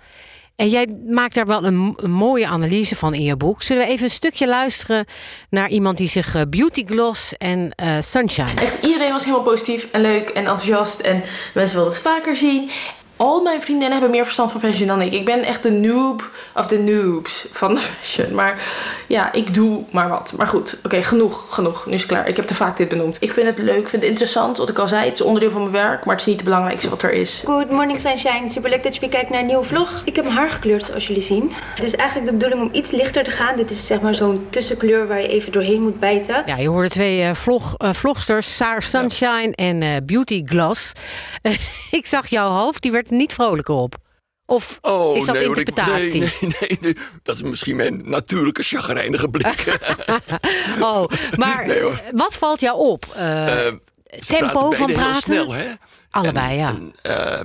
En 0.61 0.69
jij 0.69 0.89
maakt 1.07 1.35
daar 1.35 1.47
wel 1.47 1.65
een, 1.65 1.97
mooie 2.07 2.47
analyse 2.47 2.97
van 2.97 3.15
in 3.15 3.23
je 3.23 3.37
boek. 3.37 3.63
Zullen 3.63 3.87
we 3.87 3.93
even 3.93 4.05
een 4.05 4.11
stukje 4.11 4.47
luisteren 4.47 5.05
naar 5.51 5.69
iemand 5.69 5.97
die 5.99 6.09
zich 6.09 6.35
eh, 6.35 6.43
Beauty 6.49 6.85
Gloss 6.87 7.37
en 7.37 7.71
eh, 7.75 7.97
Sunshine. 8.01 8.61
Echt 8.61 8.85
iedereen 8.85 9.13
was 9.13 9.25
helemaal 9.25 9.45
positief 9.45 9.87
en 9.91 10.01
leuk 10.01 10.29
en 10.29 10.47
enthousiast. 10.47 11.01
En 11.01 11.23
mensen 11.55 11.77
wilden 11.77 11.95
het 11.95 12.03
vaker 12.03 12.37
zien. 12.37 12.71
Al 13.21 13.43
mijn 13.43 13.61
vriendinnen 13.61 13.93
hebben 13.93 14.11
meer 14.11 14.25
verstand 14.25 14.51
van 14.51 14.61
fashion 14.61 14.87
dan 14.87 15.03
ik. 15.03 15.13
Ik 15.13 15.25
ben 15.25 15.43
echt 15.43 15.63
de 15.63 15.71
noob 15.71 16.31
of 16.55 16.67
de 16.67 16.79
noobs 16.79 17.47
van 17.53 17.75
de 17.75 17.81
fashion. 17.81 18.35
Maar 18.35 18.63
ja, 19.07 19.33
ik 19.33 19.55
doe 19.55 19.85
maar 19.91 20.09
wat. 20.09 20.33
Maar 20.37 20.47
goed, 20.47 20.79
oké, 20.85 21.03
genoeg, 21.03 21.55
genoeg. 21.55 21.87
Nu 21.87 21.93
is 21.93 22.01
het 22.01 22.11
klaar. 22.11 22.29
Ik 22.29 22.37
heb 22.37 22.47
te 22.47 22.55
vaak 22.55 22.77
dit 22.77 22.89
benoemd. 22.89 23.17
Ik 23.21 23.33
vind 23.33 23.47
het 23.47 23.59
leuk, 23.59 23.79
ik 23.79 23.89
vind 23.89 24.03
het 24.03 24.11
interessant. 24.11 24.57
Wat 24.57 24.69
ik 24.69 24.79
al 24.79 24.89
zei, 24.89 25.05
het 25.05 25.15
is 25.15 25.21
onderdeel 25.21 25.51
van 25.51 25.61
mijn 25.61 25.73
werk. 25.73 26.05
Maar 26.05 26.15
het 26.15 26.21
is 26.21 26.27
niet 26.27 26.37
het 26.37 26.45
belangrijkste 26.45 26.89
wat 26.89 27.03
er 27.03 27.13
is. 27.13 27.43
Good 27.45 27.71
morning 27.71 28.01
sunshine, 28.01 28.49
super 28.49 28.71
leuk 28.71 28.83
dat 28.83 28.95
je 28.95 29.01
weer 29.01 29.11
kijkt 29.11 29.31
naar 29.31 29.41
een 29.41 29.47
nieuwe 29.47 29.65
vlog. 29.65 30.03
Ik 30.05 30.17
heb 30.17 30.25
mijn 30.25 30.37
haar 30.37 30.51
gekleurd 30.51 30.85
zoals 30.85 31.07
jullie 31.07 31.23
zien. 31.23 31.53
Het 31.75 31.85
is 31.85 31.95
eigenlijk 31.97 32.31
de 32.31 32.37
bedoeling 32.37 32.69
om 32.69 32.75
iets 32.75 32.91
lichter 32.91 33.25
te 33.25 33.31
gaan. 33.31 33.57
Dit 33.57 33.71
is 33.71 33.87
zeg 33.87 34.01
maar 34.01 34.15
zo'n 34.15 34.47
tussenkleur 34.51 35.07
waar 35.07 35.21
je 35.21 35.29
even 35.29 35.53
doorheen 35.53 35.83
moet 35.83 36.01
bijten. 36.01 36.43
Ja, 36.47 36.57
je 36.57 36.69
hoorde 36.69 36.89
twee 36.89 37.23
eh, 37.23 37.35
vlog, 37.35 37.75
eh, 37.77 37.93
vlogsters, 37.93 38.57
Sarah 38.57 38.81
Sunshine 38.81 39.53
en 39.55 39.83
eh, 39.83 39.89
Beauty 40.05 40.43
Gloss. 40.45 40.93
ik 41.91 42.07
zag 42.07 42.27
jouw 42.27 42.49
hoofd, 42.49 42.83
die 42.83 42.93
werd 42.93 43.10
er 43.11 43.17
niet 43.17 43.33
vrolijker 43.33 43.75
op. 43.75 43.97
Of 44.47 44.79
Oh, 44.81 45.17
is 45.17 45.25
dat 45.25 45.35
nee, 45.35 45.47
hoor, 45.47 45.59
ik- 45.59 45.69
interpretatie? 45.69 46.21
nee, 46.21 46.31
nee, 46.41 46.55
nee, 46.61 46.79
nee. 46.81 46.97
Dat 47.23 47.37
is 47.37 47.43
misschien 47.43 47.77
mijn 47.77 48.03
natuurlijke 48.05 48.63
chagrijnige 48.63 49.29
blik. 49.29 49.65
Oh, 50.81 51.05
maar 51.37 51.67
Nee, 51.67 51.83
wat 52.13 52.37
valt 52.37 52.61
jou 52.61 52.79
op? 52.79 53.05
Eh, 53.15 53.67
Eh, 53.67 53.75
tempo 54.27 54.47
praten 54.53 54.77
van 54.77 54.87
beide 54.87 54.93
heel 54.93 54.95
praten? 55.11 55.23
snel, 55.23 55.53
hè? 55.53 55.73
Allebei, 56.11 56.57
ja. 56.57 56.69
En, 56.69 56.93
eh, 57.03 57.41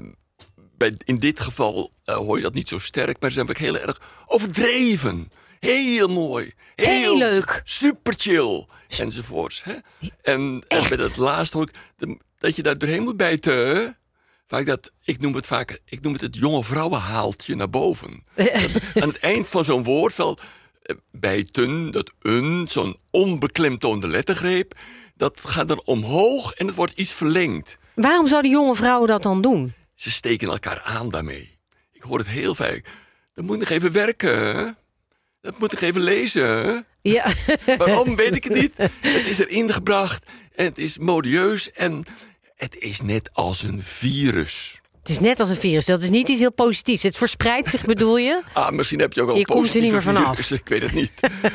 bij, 0.78 0.98
in 1.04 1.18
dit 1.18 1.40
geval 1.40 1.92
hoor 2.06 2.38
je 2.38 2.44
dat 2.44 2.54
niet 2.54 2.68
zo 2.68 2.80
sterk, 2.80 3.20
maar 3.20 3.30
ze 3.30 3.36
zijn 3.36 3.50
ook 3.50 3.58
heel 3.58 3.78
erg 3.78 4.02
overdreven. 4.26 5.32
Heel 5.60 6.08
mooi. 6.08 6.54
Heel 6.76 7.18
leuk. 7.18 7.62
Super 7.64 8.14
chill. 8.18 8.66
Enzovoorts. 8.98 9.64
Hè? 9.64 9.74
En, 10.22 10.64
en 10.68 10.88
bij 10.88 10.98
dat 10.98 11.18
laatste 11.18 11.58
hoor 11.58 11.70
ik 12.00 12.18
dat 12.40 12.56
je 12.56 12.64
daar 12.64 12.78
doorheen 12.78 13.04
moet 13.04 13.18
bijten. 13.18 13.98
Vaak 14.48 14.66
dat, 14.66 14.92
ik 15.04 15.20
noem 15.20 15.36
het 15.36 15.46
vaak 15.46 15.80
ik 15.86 16.02
noem 16.02 16.14
het, 16.14 16.22
het 16.22 16.36
jonge 16.36 16.64
vrouwenhaaltje 16.64 17.56
naar 17.56 17.70
boven. 17.70 18.24
Aan 19.02 19.08
het 19.08 19.20
eind 19.20 19.50
van 19.50 19.66
zo'n 19.66 19.84
woordvel 19.84 20.38
eh, 20.82 20.96
bijten, 21.12 21.92
dat 21.92 22.12
een, 22.22 22.68
zo'n 22.70 22.98
onbeklemtoonde 23.10 24.08
lettergreep, 24.08 24.74
dat 25.16 25.42
gaat 25.46 25.68
dan 25.68 25.82
omhoog 25.86 26.54
en 26.54 26.68
het 26.68 26.76
wordt 26.76 27.00
iets 27.00 27.12
verlengd. 27.12 27.78
Waarom 27.94 28.28
zouden 28.28 28.52
jonge 28.52 28.76
vrouwen 28.76 29.08
dat 29.08 29.24
dan 29.24 29.42
doen? 29.42 29.74
Ze 29.94 30.12
steken 30.12 30.50
elkaar 30.50 30.82
aan 30.82 31.10
daarmee. 31.10 31.52
Ik 31.92 32.02
hoor 32.02 32.18
het 32.18 32.28
heel 32.28 32.56
vaak. 32.56 32.86
Dat 33.34 33.46
moet 33.46 33.60
nog 33.60 33.70
even 33.70 33.92
werken. 33.92 34.78
Dat 35.42 35.60
moet 35.60 35.72
nog 35.72 35.82
even 35.82 36.02
lezen. 36.02 36.86
Ja. 37.02 37.34
Waarom 37.78 38.16
weet 38.16 38.36
ik 38.36 38.44
het 38.44 38.54
niet? 38.54 38.74
Het 39.02 39.28
is 39.28 39.40
erin 39.40 39.74
gebracht 39.74 40.26
en 40.56 40.66
het 40.66 40.78
is 40.78 40.98
modieus 40.98 41.72
en 41.72 42.06
het 42.56 42.76
is 42.78 43.02
net 43.02 43.30
als 43.34 43.64
een 43.64 43.84
virus. 43.84 44.80
Het 45.00 45.10
is 45.10 45.20
net 45.20 45.40
als 45.40 45.50
een 45.50 45.56
virus. 45.56 45.86
Dat 45.86 46.04
is 46.04 46.10
niet 46.10 46.28
iets 46.28 46.40
heel 46.40 46.52
positiefs. 46.54 47.04
Het 47.04 47.18
verspreidt 47.18 47.70
zich, 47.70 47.86
bedoel 47.86 48.18
je? 48.18 48.42
Ah, 48.54 48.70
misschien 48.72 49.00
heb 49.00 49.14
je 49.14 49.22
ook 49.22 49.30
al 49.30 49.36
Je 49.38 49.46
komt 49.46 49.58
er 49.76 49.82
niet 49.82 49.92
positieve 49.92 50.10
meer 50.10 50.16
vanaf. 50.16 50.30
virussen, 50.32 50.58
Ik 50.58 50.68
weet 50.68 50.82
het 50.82 50.94
niet. 50.94 51.12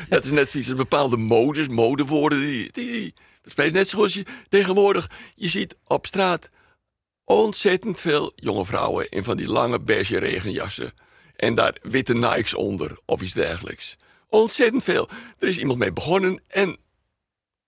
dat 0.09 0.25
is 0.25 0.31
net 0.31 0.51
vies. 0.51 0.75
Bepaalde 0.75 1.17
modes, 1.17 1.69
modewoorden, 1.69 2.41
die, 2.41 2.73
die 2.73 3.15
verspreiden. 3.43 3.79
Net 3.79 3.89
zoals 3.89 4.15
je 4.15 4.25
tegenwoordig, 4.49 5.11
je 5.35 5.49
ziet 5.49 5.77
op 5.87 6.07
straat 6.07 6.49
ontzettend 7.25 8.01
veel 8.01 8.33
jonge 8.37 8.65
vrouwen 8.67 9.09
in 9.09 9.25
van 9.25 9.37
die 9.37 9.49
lange 9.49 9.81
beige 9.81 10.19
regenjassen. 10.19 10.93
En 11.37 11.55
daar 11.55 11.77
witte 11.83 12.15
Nikes 12.15 12.55
onder 12.55 12.99
of 13.07 13.21
iets 13.21 13.35
dergelijks. 13.35 13.97
Ontzettend 14.29 14.85
veel. 14.85 15.09
Er 15.39 15.49
is 15.49 15.59
iemand 15.59 15.79
mee 15.79 15.93
begonnen 15.93 16.43
en 16.49 16.77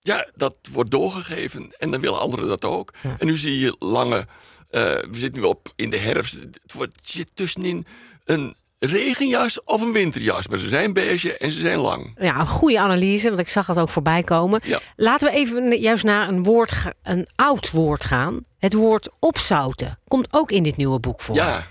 Ja, 0.02 0.26
dat 0.34 0.56
wordt 0.72 0.90
doorgegeven 0.90 1.74
en 1.78 1.90
dan 1.90 2.00
willen 2.00 2.20
anderen 2.20 2.48
dat 2.48 2.64
ook. 2.64 2.92
En 3.18 3.26
nu 3.26 3.36
zie 3.36 3.58
je 3.58 3.76
lange, 3.78 4.26
eh, 4.70 4.80
we 4.80 5.08
zitten 5.12 5.40
nu 5.40 5.46
op 5.46 5.72
in 5.76 5.90
de 5.90 5.96
herfst, 5.96 6.34
het 6.34 6.72
wordt, 6.72 6.96
het 6.96 7.08
zit 7.10 7.36
tussenin 7.36 7.86
een 8.24 8.54
regenjas 8.78 9.62
of 9.62 9.80
een 9.80 9.92
winterjas. 9.92 10.48
Maar 10.48 10.58
ze 10.58 10.68
zijn 10.68 10.92
beige 10.92 11.36
en 11.36 11.50
ze 11.50 11.60
zijn 11.60 11.78
lang. 11.78 12.14
Ja, 12.18 12.40
een 12.40 12.46
goede 12.46 12.80
analyse, 12.80 13.28
want 13.28 13.40
ik 13.40 13.48
zag 13.48 13.66
het 13.66 13.78
ook 13.78 13.88
voorbij 13.88 14.22
komen. 14.22 14.60
Ja. 14.64 14.80
Laten 14.96 15.28
we 15.28 15.36
even 15.36 15.80
juist 15.80 16.04
naar 16.04 16.28
een, 16.28 16.42
woord, 16.42 16.72
een 17.02 17.28
oud 17.36 17.70
woord 17.70 18.04
gaan. 18.04 18.40
Het 18.58 18.72
woord 18.72 19.08
opzouten 19.18 19.98
komt 20.08 20.28
ook 20.30 20.50
in 20.50 20.62
dit 20.62 20.76
nieuwe 20.76 21.00
boek 21.00 21.20
voor. 21.20 21.34
Ja, 21.34 21.66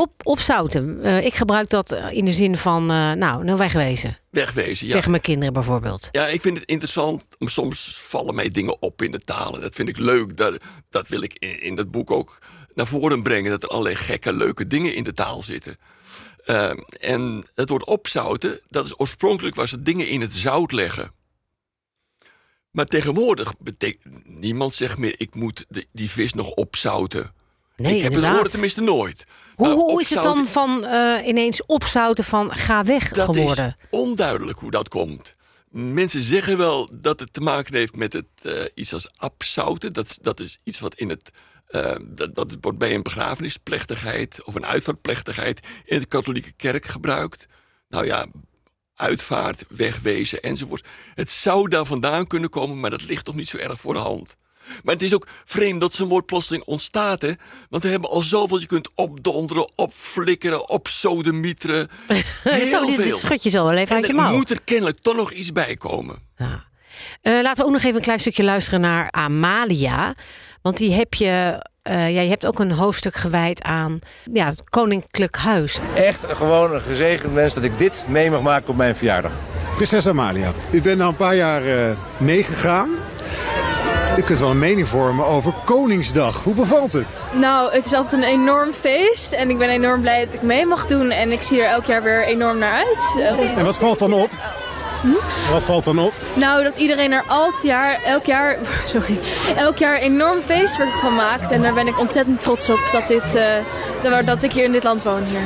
Op, 0.00 0.12
opzouten. 0.22 1.02
Eh, 1.02 1.24
ik 1.24 1.34
gebruik 1.34 1.68
dat 1.70 1.92
eh, 1.92 2.10
in 2.12 2.24
de 2.24 2.32
zin 2.32 2.56
van, 2.56 2.82
eh, 2.82 3.12
nou, 3.12 3.44
nou 3.44 3.58
wegwezen. 3.58 4.18
wegwezen. 4.30 4.86
Ja. 4.86 4.92
Tegen 4.92 5.10
mijn 5.10 5.22
kinderen 5.22 5.52
bijvoorbeeld. 5.52 6.08
Ja, 6.12 6.26
ik 6.26 6.40
vind 6.40 6.58
het 6.58 6.68
interessant. 6.68 7.24
Soms 7.38 7.96
vallen 8.00 8.34
mij 8.34 8.50
dingen 8.50 8.82
op 8.82 9.02
in 9.02 9.10
de 9.10 9.18
talen. 9.18 9.60
Dat 9.60 9.74
vind 9.74 9.88
ik 9.88 9.96
leuk. 9.98 10.36
Dat, 10.36 10.56
dat 10.90 11.08
wil 11.08 11.22
ik 11.22 11.36
in, 11.38 11.62
in 11.62 11.74
dat 11.76 11.90
boek 11.90 12.10
ook 12.10 12.38
naar 12.74 12.86
voren 12.86 13.22
brengen. 13.22 13.50
Dat 13.50 13.62
er 13.62 13.68
allerlei 13.68 13.94
gekke, 13.96 14.32
leuke 14.32 14.66
dingen 14.66 14.94
in 14.94 15.04
de 15.04 15.14
taal 15.14 15.42
zitten. 15.42 15.76
Ehm, 16.44 16.76
en 17.00 17.46
het 17.54 17.68
woord 17.68 17.84
opzouten, 17.84 18.60
dat 18.68 18.84
is 18.84 18.98
oorspronkelijk 19.00 19.54
was 19.56 19.70
het 19.70 19.84
dingen 19.84 20.08
in 20.08 20.20
het 20.20 20.34
zout 20.34 20.72
leggen. 20.72 21.12
Maar 22.70 22.86
tegenwoordig 22.86 23.52
betekent 23.58 24.26
niemand 24.40 24.74
zegt 24.74 24.98
meer: 24.98 25.14
ik 25.16 25.34
moet 25.34 25.64
de- 25.68 25.86
die 25.92 26.10
vis 26.10 26.32
nog 26.32 26.50
opzouten. 26.50 27.32
Nee, 27.82 27.96
ik 27.96 28.02
heb 28.02 28.12
het 28.12 28.22
woord 28.36 28.50
tenminste 28.50 28.80
nooit. 28.80 29.24
Hoe, 29.54 29.68
hoe 29.68 30.00
is 30.00 30.10
het 30.10 30.22
dan 30.22 30.46
van 30.46 30.84
eh, 30.84 31.26
ineens 31.26 31.66
opzouten 31.66 32.24
van 32.24 32.50
ga 32.52 32.84
weg 32.84 33.08
dat 33.10 33.24
geworden? 33.36 33.76
is 33.80 33.86
onduidelijk 33.90 34.58
hoe 34.58 34.70
dat 34.70 34.88
komt. 34.88 35.34
Mensen 35.70 36.22
zeggen 36.22 36.58
wel 36.58 36.90
dat 37.00 37.20
het 37.20 37.32
te 37.32 37.40
maken 37.40 37.74
heeft 37.74 37.96
met 37.96 38.12
het, 38.12 38.26
eh, 38.42 38.52
iets 38.74 38.92
als 38.94 39.08
abzouten. 39.16 39.92
Dat, 39.92 40.06
is- 40.06 40.18
dat 40.22 40.40
is 40.40 40.58
iets 40.64 40.80
wat 40.80 40.94
in 40.94 41.08
het. 41.08 41.30
eh, 41.66 41.94
dat, 42.08 42.34
dat 42.34 42.56
wordt 42.60 42.78
bij 42.78 42.94
een 42.94 43.02
begrafenisplechtigheid 43.02 44.44
of 44.44 44.54
een 44.54 44.66
uitvaartplechtigheid 44.66 45.60
in 45.84 45.98
de 45.98 46.06
katholieke 46.06 46.52
kerk 46.52 46.86
gebruikt. 46.86 47.46
Nou 47.88 48.06
ja, 48.06 48.26
uitvaart, 48.94 49.64
wegwezen 49.68 50.40
enzovoort. 50.42 50.86
Het 51.14 51.30
zou 51.30 51.68
daar 51.68 51.84
vandaan 51.84 52.26
kunnen 52.26 52.50
komen, 52.50 52.80
maar 52.80 52.90
dat 52.90 53.02
ligt 53.02 53.24
toch 53.24 53.34
niet 53.34 53.48
zo 53.48 53.56
erg 53.56 53.80
voor 53.80 53.94
de 53.94 54.00
hand. 54.00 54.36
Maar 54.82 54.94
het 54.94 55.02
is 55.02 55.14
ook 55.14 55.26
vreemd 55.44 55.80
dat 55.80 55.94
zo'n 55.94 56.08
woord 56.08 56.26
plotseling 56.26 56.64
ontstaat, 56.64 57.22
hè? 57.22 57.32
Want 57.70 57.82
we 57.82 57.88
hebben 57.88 58.10
al 58.10 58.22
zoveel. 58.22 58.60
Je 58.60 58.66
kunt 58.66 58.88
opdonderen, 58.94 59.70
opflikkeren, 59.76 60.68
opsodemieteren. 60.68 61.88
Heel 62.42 62.66
zo, 62.66 62.86
dit, 62.86 62.96
dit 62.96 63.06
veel. 63.06 63.16
schud 63.18 63.42
je 63.42 63.50
zo 63.50 63.64
wel 63.64 63.74
even 63.76 63.88
En 63.88 63.94
uit 63.96 64.06
je 64.06 64.12
er 64.12 64.18
mouw. 64.18 64.32
moet 64.32 64.50
er 64.50 64.62
kennelijk 64.64 64.98
toch 65.02 65.16
nog 65.16 65.32
iets 65.32 65.52
bij 65.52 65.76
komen. 65.76 66.16
Ja. 66.36 66.64
Eh, 67.22 67.42
laten 67.42 67.56
we 67.56 67.64
ook 67.64 67.72
nog 67.72 67.82
even 67.82 67.96
een 67.96 68.02
klein 68.02 68.20
stukje 68.20 68.44
luisteren 68.44 68.80
naar 68.80 69.10
Amalia. 69.10 70.14
Want 70.62 70.76
die 70.76 70.92
heb 70.92 71.14
je. 71.14 71.62
eh, 71.82 72.14
ja, 72.14 72.20
je 72.20 72.28
hebt 72.28 72.46
ook 72.46 72.58
een 72.58 72.72
hoofdstuk 72.72 73.14
gewijd 73.14 73.62
aan 73.62 73.98
ja, 74.32 74.46
het 74.46 74.68
Koninklijk 74.70 75.36
Huis. 75.36 75.78
Echt 75.94 76.24
gewoon 76.28 76.74
een 76.74 76.80
gezegend 76.80 77.34
mens 77.34 77.54
dat 77.54 77.64
ik 77.64 77.78
dit 77.78 78.04
mee 78.08 78.30
mag 78.30 78.40
maken 78.42 78.68
op 78.68 78.76
mijn 78.76 78.96
verjaardag. 78.96 79.32
Prinses 79.74 80.06
Amalia, 80.06 80.52
u 80.70 80.82
bent 80.82 80.98
nou 80.98 81.10
een 81.10 81.16
paar 81.16 81.36
jaar 81.36 81.62
eh, 81.66 81.96
meegegaan. 82.16 82.90
U 84.18 84.22
kunt 84.22 84.38
wel 84.38 84.50
een 84.50 84.58
mening 84.58 84.88
vormen 84.88 85.26
over 85.26 85.52
Koningsdag. 85.64 86.42
Hoe 86.44 86.54
bevalt 86.54 86.92
het? 86.92 87.06
Nou, 87.32 87.72
het 87.72 87.84
is 87.84 87.92
altijd 87.92 88.22
een 88.22 88.28
enorm 88.28 88.72
feest 88.72 89.32
en 89.32 89.50
ik 89.50 89.58
ben 89.58 89.68
enorm 89.68 90.00
blij 90.00 90.24
dat 90.24 90.34
ik 90.34 90.42
mee 90.42 90.66
mag 90.66 90.86
doen 90.86 91.10
en 91.10 91.32
ik 91.32 91.42
zie 91.42 91.60
er 91.62 91.68
elk 91.68 91.84
jaar 91.84 92.02
weer 92.02 92.24
enorm 92.24 92.58
naar 92.58 92.72
uit. 92.74 93.14
Eh, 93.38 93.58
En 93.58 93.64
wat 93.64 93.76
valt 93.78 93.98
dan 93.98 94.12
op? 94.12 94.30
En 95.46 95.52
wat 95.52 95.64
valt 95.64 95.84
dan 95.84 95.98
op? 95.98 96.12
nou, 96.34 96.62
dat 96.62 96.76
iedereen 96.76 97.12
er 97.12 97.24
altijd 97.26 97.62
jaar, 97.62 98.00
elk 98.04 98.24
jaar, 98.24 98.56
sorry, 98.84 99.18
elk 99.56 99.76
jaar 99.78 99.96
enorm 99.96 100.40
feestwerk 100.44 100.90
van 101.00 101.14
maakt 101.14 101.50
en 101.50 101.62
daar 101.62 101.74
ben 101.74 101.86
ik 101.86 101.98
ontzettend 101.98 102.40
trots 102.40 102.70
op 102.70 102.80
dat, 102.92 103.08
dit, 103.08 103.34
eh, 103.34 104.24
dat- 104.24 104.42
ik 104.42 104.52
hier 104.52 104.64
in 104.64 104.72
dit 104.72 104.82
land 104.84 105.02
woon 105.04 105.22
hier. 105.24 105.40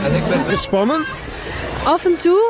Is 0.44 0.50
het 0.50 0.58
spannend? 0.58 1.14
Af 1.84 2.04
en 2.04 2.16
toe, 2.16 2.42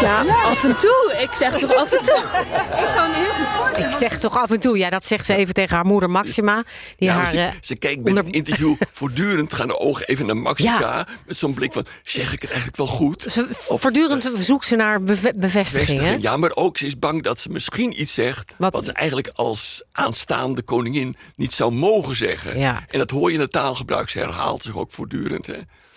ja, 0.00 0.24
af 0.44 0.64
en 0.64 0.76
toe. 0.76 1.16
Ik 1.20 1.30
zeg 1.34 1.58
toch 1.58 1.74
af 1.74 1.92
en 1.92 2.04
toe. 2.04 2.16
Ik 2.16 2.92
kan 2.96 3.10
me 3.10 3.16
heel 3.16 3.24
goed 3.24 3.46
voorstellen. 3.56 3.90
Ik 3.90 3.96
zeg 3.96 4.18
toch 4.20 4.36
af 4.42 4.50
en 4.50 4.60
toe, 4.60 4.78
ja, 4.78 4.90
dat 4.90 5.06
zegt 5.06 5.26
ze 5.26 5.34
even 5.34 5.54
tegen 5.54 5.76
haar 5.76 5.84
moeder 5.86 6.10
Maxima. 6.10 6.62
Die 6.96 7.08
Ja, 7.08 7.14
haar, 7.14 7.26
ze, 7.26 7.38
eh, 7.40 7.48
ze 7.60 7.76
kijkt 7.76 8.02
bij 8.02 8.12
onder- 8.12 8.24
een 8.24 8.32
interview 8.32 8.74
voortdurend, 8.92 9.54
gaan 9.54 9.66
de 9.66 9.78
ogen 9.78 10.06
even 10.06 10.26
naar 10.26 10.36
Maxica. 10.36 10.78
Ja. 10.78 11.06
Met 11.26 11.36
zo'n 11.36 11.54
blik 11.54 11.72
van, 11.72 11.86
zeg 12.02 12.32
ik 12.32 12.40
het 12.40 12.48
eigenlijk 12.50 12.76
wel 12.78 12.86
goed? 12.86 13.22
ze, 13.32 13.46
Of, 13.68 13.80
voortdurend 13.80 14.32
eh, 14.34 14.40
zoekt 14.40 14.66
ze 14.66 14.76
naar 14.76 15.02
beve- 15.02 15.32
bevestiging. 15.36 16.00
Hè? 16.00 16.16
Ja, 16.20 16.36
maar 16.36 16.50
ook 16.54 16.78
ze 16.78 16.86
is 16.86 16.98
bang 16.98 17.22
dat 17.22 17.38
ze 17.38 17.48
misschien 17.48 18.00
iets 18.00 18.14
zegt... 18.14 18.54
Wat- 18.58 18.72
wat, 18.72 18.84
ze 18.84 18.92
eigenlijk 18.92 19.30
als 19.34 19.82
aanstaande 19.92 20.62
koningin 20.62 21.16
niet 21.36 21.52
zou 21.52 21.72
mogen 21.72 22.16
zeggen. 22.16 22.58
Ja. 22.58 22.84
En 22.90 22.98
dat 22.98 23.10
hoor 23.10 23.28
je 23.28 23.34
in 23.34 23.40
het 23.40 23.52
taalgebruik. 23.52 24.08
Ze 24.08 24.18
herhaalt 24.18 24.62
zich 24.62 24.76
ook 24.76 24.90
voortdurend. 24.90 25.46
Hè. 25.46 25.54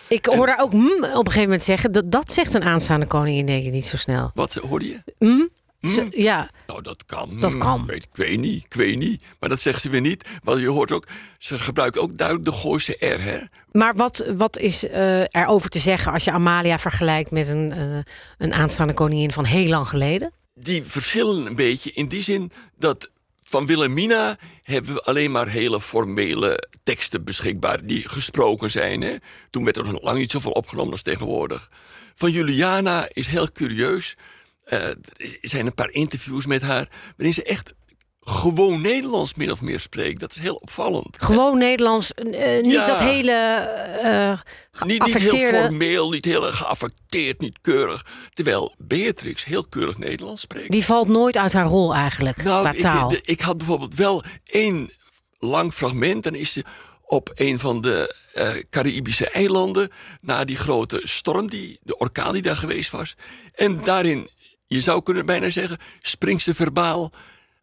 Ik 0.09 0.25
hoor 0.25 0.47
haar 0.47 0.61
ook 0.61 0.73
mm, 0.73 1.03
op 1.03 1.03
een 1.03 1.15
gegeven 1.25 1.41
moment 1.41 1.63
zeggen. 1.63 1.91
Dat, 1.91 2.11
dat 2.11 2.31
zegt 2.31 2.53
een 2.53 2.63
aanstaande 2.63 3.05
koningin, 3.07 3.45
denk 3.45 3.65
ik 3.65 3.71
niet 3.71 3.85
zo 3.85 3.97
snel. 3.97 4.31
Wat 4.33 4.53
hoorde 4.53 4.87
je? 4.87 5.49
Ze- 5.89 6.07
ja, 6.09 6.49
Nou, 6.67 6.81
dat 6.81 7.05
kan. 7.05 7.39
Dat 7.39 7.57
kan. 7.57 7.85
Weet, 7.85 8.03
ik 8.03 8.09
weet 8.15 8.39
niet, 8.39 8.63
ik 8.65 8.73
weet 8.73 8.97
niet. 8.97 9.21
Maar 9.39 9.49
dat 9.49 9.61
zegt 9.61 9.81
ze 9.81 9.89
weer 9.89 10.01
niet. 10.01 10.25
Want 10.43 10.59
je 10.61 10.67
hoort 10.67 10.91
ook, 10.91 11.07
ze 11.37 11.59
gebruikt 11.59 11.97
ook 11.97 12.17
duidelijk 12.17 12.47
de 12.47 12.53
Gooise 12.55 12.91
R. 12.99 13.21
Hè? 13.21 13.37
maar 13.71 13.95
wat, 13.95 14.25
wat 14.37 14.57
is 14.57 14.87
eh 14.87 15.21
erover 15.21 15.69
te 15.69 15.79
zeggen 15.79 16.11
als 16.11 16.23
je 16.23 16.31
Amalia 16.31 16.79
vergelijkt 16.79 17.31
met 17.31 17.47
een, 17.47 17.71
eh, 17.71 17.97
een 18.37 18.53
aanstaande 18.53 18.93
koningin 18.93 19.31
van 19.31 19.45
heel 19.45 19.67
lang 19.69 19.87
geleden? 19.87 20.31
Die 20.53 20.83
verschillen 20.83 21.45
een 21.45 21.55
beetje 21.55 21.91
in 21.91 22.07
die 22.07 22.23
zin 22.23 22.51
dat 22.77 23.09
van 23.49 23.65
Wilhelmina 23.65 24.37
hebben 24.61 24.93
we 24.93 25.03
alleen 25.03 25.31
maar 25.31 25.47
hele 25.47 25.81
formele 25.81 26.69
teksten 26.83 27.23
beschikbaar 27.23 27.85
die 27.85 28.09
gesproken 28.09 28.71
zijn. 28.71 29.01
Hè? 29.01 29.15
Toen 29.49 29.63
werd 29.63 29.77
er 29.77 29.91
nog 29.91 30.01
lang 30.01 30.17
niet 30.17 30.31
zoveel 30.31 30.51
opgenomen 30.51 30.91
als 30.91 31.01
tegenwoordig. 31.01 31.69
Van 32.13 32.31
Juliana 32.31 33.07
is 33.13 33.27
heel 33.27 33.51
curieus. 33.51 34.17
Eh, 34.63 34.87
er 34.87 34.97
zijn 35.41 35.65
een 35.65 35.73
paar 35.73 35.91
interviews 35.91 36.45
met 36.45 36.61
haar 36.61 36.89
waarin 37.17 37.33
ze 37.33 37.43
echt 37.43 37.73
gewoon 38.29 38.81
Nederlands 38.81 39.33
min 39.33 39.51
of 39.51 39.61
meer 39.61 39.79
spreekt. 39.79 40.19
Dat 40.19 40.35
is 40.35 40.41
heel 40.41 40.55
opvallend. 40.55 41.15
Gewoon 41.19 41.57
Nederlands, 41.57 42.13
eh, 42.13 42.61
niet 42.61 42.71
Ja. 42.71 42.85
dat 42.85 42.99
hele 42.99 43.31
eh 44.01 44.39
Niet, 44.87 45.05
niet 45.05 45.17
heel 45.17 45.61
formeel, 45.61 46.09
niet 46.09 46.25
heel 46.25 46.41
geaffecteerd, 46.41 47.39
niet 47.41 47.57
keurig. 47.61 48.05
Terwijl 48.33 48.73
Beatrix 48.77 49.45
heel 49.45 49.65
keurig 49.69 49.97
Nederlands 49.97 50.41
spreekt. 50.41 50.71
Die 50.71 50.85
valt 50.85 51.07
nooit 51.07 51.37
uit 51.37 51.53
haar 51.53 51.65
rol 51.65 51.93
eigenlijk, 51.95 52.37
qua 52.37 52.61
Nou, 52.61 52.75
ik, 52.75 52.81
taal. 52.81 53.07
de- 53.09 53.21
ik 53.23 53.41
had 53.41 53.57
bijvoorbeeld 53.57 53.95
wel 53.95 54.23
één 54.45 54.91
lang 55.39 55.73
fragment. 55.73 56.23
Dan 56.23 56.35
is 56.35 56.53
ze 56.53 56.63
op 57.05 57.31
een 57.35 57.59
van 57.59 57.81
de 57.81 58.15
eh 58.33 58.49
Caribische 58.69 59.29
eilanden. 59.29 59.89
Na 60.21 60.43
die 60.43 60.57
grote 60.57 60.99
storm, 61.03 61.49
die, 61.49 61.79
de 61.83 61.97
orkaan 61.97 62.33
die 62.33 62.41
daar 62.41 62.55
geweest 62.55 62.91
was. 62.91 63.15
En 63.55 63.83
daarin, 63.83 64.29
je 64.67 64.81
zou 64.81 65.03
kunnen 65.03 65.25
bijna 65.25 65.49
zeggen, 65.49 65.77
springt 66.01 66.43
ze 66.43 66.53
verbaal 66.53 67.11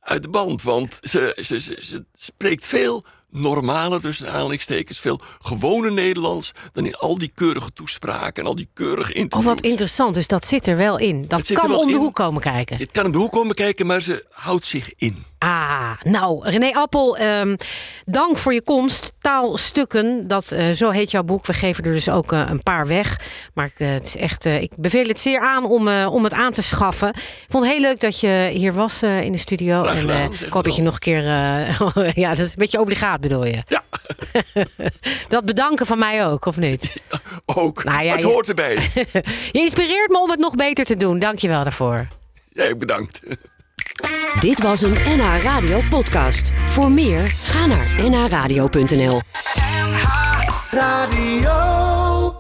uit 0.06 0.22
de 0.22 0.28
band. 0.28 0.62
Want 0.62 0.98
ze, 1.02 1.38
ze, 1.42 1.60
ze, 1.60 1.78
ze 1.80 2.04
spreekt 2.14 2.66
veel 2.66 3.04
normaler, 3.30 4.00
tussen 4.00 4.28
aanhalingstekens, 4.32 5.00
veel 5.00 5.20
gewone 5.40 5.90
Nederlands... 5.90 6.52
dan 6.72 6.86
in 6.86 6.94
al 6.94 7.18
die 7.18 7.30
keurige 7.34 7.72
toespraken 7.72 8.42
en 8.42 8.48
al 8.48 8.54
die 8.54 8.68
keurige 8.74 9.12
Oh, 9.12 9.18
interviews. 9.18 9.54
wat 9.54 9.60
interessant. 9.64 10.14
Dus 10.14 10.26
dat 10.26 10.44
zit 10.44 10.66
er 10.66 10.76
wel 10.76 10.98
in. 10.98 11.24
Dat 11.28 11.52
kan 11.52 11.74
om 11.74 11.86
de 11.86 11.92
in. 11.92 11.98
hoek 11.98 12.14
komen 12.14 12.40
kijken. 12.40 12.76
Het 12.76 12.90
kan 12.92 13.04
om 13.04 13.12
de 13.12 13.18
hoek 13.18 13.32
komen 13.32 13.54
kijken, 13.54 13.86
maar 13.86 14.00
ze 14.00 14.24
houdt 14.30 14.66
zich 14.66 14.92
in. 14.96 15.24
Ah, 15.38 15.90
nou, 16.02 16.48
René 16.50 16.72
Appel, 16.74 17.16
ehm, 17.16 17.56
dank 18.04 18.36
voor 18.36 18.54
je 18.54 18.62
komst. 18.62 19.12
Taalstukken, 19.18 20.28
dat, 20.28 20.52
eh, 20.52 20.70
zo 20.70 20.90
heet 20.90 21.10
jouw 21.10 21.22
boek. 21.22 21.46
We 21.46 21.52
geven 21.52 21.84
er 21.84 21.92
dus 21.92 22.08
ook 22.08 22.32
eh, 22.32 22.42
een 22.48 22.62
paar 22.62 22.86
weg. 22.86 23.20
Maar 23.54 23.70
eh, 23.76 23.88
het 23.88 24.06
is 24.06 24.16
echt, 24.16 24.44
ik 24.44 24.72
beveel 24.76 25.06
het 25.06 25.20
zeer 25.20 25.40
aan 25.40 25.64
om, 25.64 25.88
om 25.88 26.24
het 26.24 26.32
aan 26.32 26.52
te 26.52 26.62
schaffen. 26.62 27.08
Ik 27.08 27.46
vond 27.48 27.64
het 27.64 27.72
heel 27.72 27.82
leuk 27.82 28.00
dat 28.00 28.20
je 28.20 28.50
hier 28.52 28.72
was 28.72 29.02
in 29.02 29.32
de 29.32 29.38
studio. 29.38 29.82
Graag 29.82 29.94
en 29.94 30.00
gedaan, 30.00 30.32
ik 30.32 30.52
hoop 30.52 30.64
dat 30.64 30.76
je 30.76 30.82
nog 30.82 30.94
een 30.94 31.00
keer... 31.00 31.22
ja, 32.22 32.28
dat 32.28 32.38
is 32.46 32.50
een 32.50 32.54
beetje 32.56 32.80
obligaat 32.80 33.15
bedoel 33.20 33.44
je. 33.46 33.62
Ja, 33.68 33.82
Dat 35.28 35.44
bedanken 35.44 35.86
van 35.86 35.98
mij 35.98 36.26
ook, 36.26 36.46
of 36.46 36.56
niet? 36.56 37.02
ook. 37.54 37.84
Nou 37.84 38.04
ja, 38.04 38.12
het 38.12 38.20
je- 38.20 38.26
hoort 38.26 38.48
erbij. 38.48 38.74
Je 39.52 39.58
inspireert 39.60 40.08
me 40.10 40.20
om 40.22 40.30
het 40.30 40.38
nog 40.38 40.54
beter 40.54 40.84
te 40.84 40.96
doen. 40.96 41.18
Dank 41.18 41.38
je 41.38 41.48
wel 41.48 41.62
daarvoor. 41.62 42.08
Jij 42.52 42.76
bedankt. 42.76 43.20
Dit 44.40 44.62
was 44.62 44.82
een 44.82 44.96
NH 45.06 45.42
Radio 45.42 45.80
podcast. 45.90 46.52
Voor 46.66 46.90
meer, 46.90 47.30
ga 47.30 47.66
naar 47.66 48.10
nhradio.nl. 48.10 49.20
Radio. 50.70 51.95